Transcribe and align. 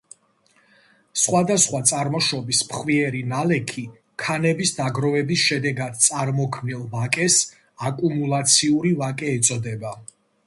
სხვადასხვა 1.23 1.81
წარმოშობის 1.89 2.61
ფხვიერი 2.71 3.21
ნალექი 3.33 3.83
ქანების 4.23 4.73
დაგროვების 4.79 5.43
შედეგად 5.51 6.01
წარმოქმნილ 6.05 6.81
ვაკეს 6.95 7.37
აკუმულაციური 7.91 8.95
ვაკე 9.03 9.31
ეწოდება. 9.41 9.93